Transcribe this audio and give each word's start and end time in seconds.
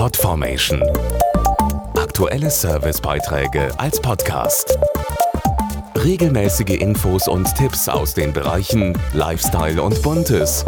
Podformation. 0.00 0.82
Aktuelle 1.94 2.48
Servicebeiträge 2.48 3.70
als 3.78 4.00
Podcast. 4.00 4.78
Regelmäßige 5.94 6.80
Infos 6.80 7.28
und 7.28 7.54
Tipps 7.54 7.86
aus 7.86 8.14
den 8.14 8.32
Bereichen 8.32 8.98
Lifestyle 9.12 9.82
und 9.82 10.00
Buntes. 10.00 10.64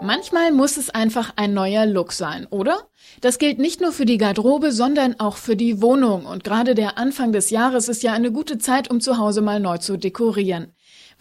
Manchmal 0.00 0.52
muss 0.52 0.78
es 0.78 0.88
einfach 0.88 1.34
ein 1.36 1.52
neuer 1.52 1.84
Look 1.84 2.12
sein, 2.12 2.46
oder? 2.48 2.78
Das 3.20 3.36
gilt 3.36 3.58
nicht 3.58 3.82
nur 3.82 3.92
für 3.92 4.06
die 4.06 4.16
Garderobe, 4.16 4.72
sondern 4.72 5.20
auch 5.20 5.36
für 5.36 5.54
die 5.54 5.82
Wohnung. 5.82 6.24
Und 6.24 6.44
gerade 6.44 6.74
der 6.74 6.96
Anfang 6.96 7.30
des 7.30 7.50
Jahres 7.50 7.90
ist 7.90 8.02
ja 8.02 8.14
eine 8.14 8.32
gute 8.32 8.56
Zeit, 8.56 8.88
um 8.90 9.02
zu 9.02 9.18
Hause 9.18 9.42
mal 9.42 9.60
neu 9.60 9.76
zu 9.76 9.98
dekorieren. 9.98 10.72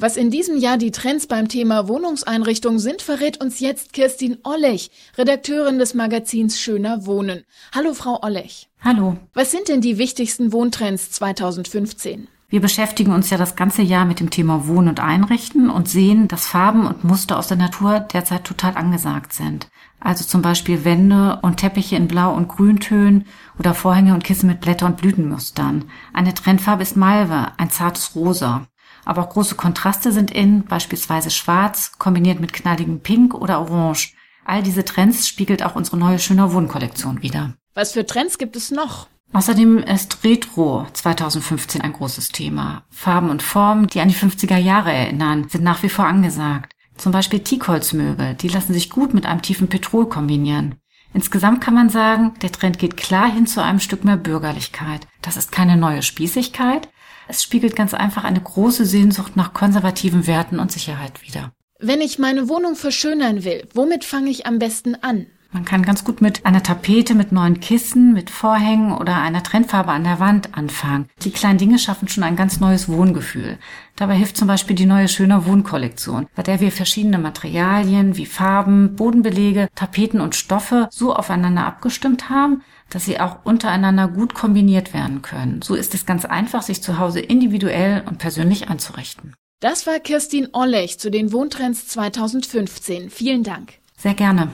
Was 0.01 0.15
in 0.15 0.31
diesem 0.31 0.57
Jahr 0.57 0.77
die 0.77 0.91
Trends 0.91 1.27
beim 1.27 1.49
Thema 1.49 1.89
Wohnungseinrichtung 1.89 2.79
sind, 2.79 3.01
verrät 3.01 3.43
uns 3.43 3.59
jetzt 3.59 3.91
Kirstin 3.91 4.37
Ollech, 4.45 4.91
Redakteurin 5.17 5.77
des 5.77 5.93
Magazins 5.93 6.57
Schöner 6.57 7.05
Wohnen. 7.05 7.43
Hallo, 7.75 7.93
Frau 7.93 8.23
Ollech. 8.23 8.69
Hallo. 8.81 9.17
Was 9.33 9.51
sind 9.51 9.67
denn 9.67 9.81
die 9.81 9.97
wichtigsten 9.97 10.53
Wohntrends 10.53 11.11
2015? 11.11 12.29
Wir 12.47 12.61
beschäftigen 12.61 13.11
uns 13.11 13.29
ja 13.29 13.37
das 13.37 13.57
ganze 13.57 13.81
Jahr 13.81 14.05
mit 14.05 14.21
dem 14.21 14.29
Thema 14.29 14.67
Wohnen 14.67 14.87
und 14.87 15.01
Einrichten 15.01 15.69
und 15.69 15.89
sehen, 15.89 16.29
dass 16.29 16.47
Farben 16.47 16.87
und 16.87 17.03
Muster 17.03 17.37
aus 17.37 17.49
der 17.49 17.57
Natur 17.57 17.99
derzeit 17.99 18.45
total 18.45 18.77
angesagt 18.77 19.33
sind. 19.33 19.67
Also 19.99 20.23
zum 20.23 20.41
Beispiel 20.41 20.85
Wände 20.85 21.39
und 21.41 21.57
Teppiche 21.57 21.97
in 21.97 22.07
Blau- 22.07 22.33
und 22.33 22.47
Grüntönen 22.47 23.25
oder 23.59 23.73
Vorhänge 23.73 24.13
und 24.13 24.23
Kissen 24.23 24.47
mit 24.47 24.61
Blätter- 24.61 24.85
und 24.85 24.95
Blütenmustern. 24.95 25.91
Eine 26.13 26.33
Trendfarbe 26.33 26.83
ist 26.83 26.95
Malve, 26.95 27.51
ein 27.57 27.69
zartes 27.69 28.15
Rosa. 28.15 28.65
Aber 29.09 29.23
auch 29.23 29.29
große 29.29 29.55
Kontraste 29.55 30.11
sind 30.11 30.29
in, 30.29 30.65
beispielsweise 30.65 31.31
schwarz, 31.31 31.93
kombiniert 31.97 32.39
mit 32.39 32.53
knalligem 32.53 32.99
Pink 32.99 33.33
oder 33.33 33.59
Orange. 33.59 34.13
All 34.45 34.61
diese 34.61 34.85
Trends 34.85 35.27
spiegelt 35.27 35.63
auch 35.63 35.73
unsere 35.75 35.97
neue 35.97 36.19
Schöner 36.19 36.53
Wohnkollektion 36.53 37.23
wieder. 37.23 37.55
Was 37.73 37.93
für 37.93 38.05
Trends 38.05 38.37
gibt 38.37 38.55
es 38.55 38.69
noch? 38.69 39.07
Außerdem 39.33 39.79
ist 39.79 40.23
Retro 40.23 40.85
2015 40.93 41.81
ein 41.81 41.93
großes 41.93 42.29
Thema. 42.29 42.83
Farben 42.91 43.31
und 43.31 43.41
Formen, 43.41 43.87
die 43.87 43.99
an 43.99 44.09
die 44.09 44.15
50er 44.15 44.57
Jahre 44.57 44.93
erinnern, 44.93 45.47
sind 45.49 45.63
nach 45.63 45.81
wie 45.81 45.89
vor 45.89 46.05
angesagt. 46.05 46.73
Zum 46.95 47.11
Beispiel 47.11 47.39
Teakholzmöbel, 47.39 48.35
die 48.35 48.49
lassen 48.49 48.73
sich 48.73 48.91
gut 48.91 49.15
mit 49.15 49.25
einem 49.25 49.41
tiefen 49.41 49.69
Petrol 49.69 50.07
kombinieren. 50.07 50.75
Insgesamt 51.15 51.61
kann 51.61 51.73
man 51.73 51.89
sagen, 51.89 52.35
der 52.43 52.51
Trend 52.51 52.77
geht 52.77 52.95
klar 52.95 53.27
hin 53.31 53.47
zu 53.47 53.63
einem 53.63 53.79
Stück 53.79 54.03
mehr 54.05 54.17
Bürgerlichkeit. 54.17 55.07
Das 55.23 55.35
ist 55.35 55.51
keine 55.51 55.77
neue 55.77 56.03
Spießigkeit, 56.03 56.89
es 57.29 57.43
spiegelt 57.43 57.75
ganz 57.75 57.93
einfach 57.93 58.23
eine 58.23 58.41
große 58.41 58.85
Sehnsucht 58.85 59.37
nach 59.37 59.53
konservativen 59.53 60.25
Werten 60.27 60.59
und 60.59 60.71
Sicherheit 60.71 61.21
wider. 61.21 61.53
Wenn 61.79 62.01
ich 62.01 62.19
meine 62.19 62.49
Wohnung 62.49 62.75
verschönern 62.75 63.43
will, 63.43 63.67
womit 63.73 64.03
fange 64.03 64.31
ich 64.31 64.45
am 64.45 64.59
besten 64.59 64.95
an? 64.95 65.27
Man 65.51 65.65
kann 65.65 65.81
ganz 65.81 66.03
gut 66.03 66.21
mit 66.21 66.45
einer 66.45 66.61
Tapete, 66.61 67.15
mit 67.15 67.31
neuen 67.31 67.59
Kissen, 67.59 68.13
mit 68.13 68.29
Vorhängen 68.29 68.91
oder 68.91 69.19
einer 69.19 69.41
Trennfarbe 69.41 69.91
an 69.91 70.03
der 70.03 70.19
Wand 70.19 70.55
anfangen. 70.55 71.09
Die 71.23 71.31
kleinen 71.31 71.57
Dinge 71.57 71.79
schaffen 71.79 72.07
schon 72.07 72.23
ein 72.23 72.35
ganz 72.35 72.59
neues 72.59 72.87
Wohngefühl. 72.87 73.57
Dabei 73.95 74.15
hilft 74.15 74.37
zum 74.37 74.47
Beispiel 74.47 74.75
die 74.75 74.85
neue 74.85 75.07
Schöner 75.07 75.47
Wohnkollektion, 75.47 76.27
bei 76.35 76.43
der 76.43 76.59
wir 76.59 76.71
verschiedene 76.71 77.17
Materialien 77.17 78.15
wie 78.15 78.27
Farben, 78.27 78.95
Bodenbelege, 78.95 79.69
Tapeten 79.73 80.21
und 80.21 80.35
Stoffe 80.35 80.87
so 80.91 81.15
aufeinander 81.15 81.65
abgestimmt 81.65 82.29
haben, 82.29 82.61
dass 82.91 83.05
sie 83.05 83.19
auch 83.19 83.43
untereinander 83.43 84.07
gut 84.07 84.35
kombiniert 84.35 84.93
werden 84.93 85.23
können. 85.23 85.63
So 85.63 85.73
ist 85.73 85.95
es 85.95 86.05
ganz 86.05 86.25
einfach, 86.25 86.61
sich 86.61 86.83
zu 86.83 86.99
Hause 86.99 87.21
individuell 87.21 88.03
und 88.05 88.19
persönlich 88.19 88.69
einzurichten. 88.69 89.33
Das 89.61 89.87
war 89.87 89.99
Kirstin 89.99 90.49
Ollech 90.53 90.99
zu 90.99 91.09
den 91.09 91.33
Wohntrends 91.33 91.87
2015. 91.87 93.09
Vielen 93.09 93.43
Dank. 93.43 93.73
Sehr 93.97 94.13
gerne. 94.13 94.53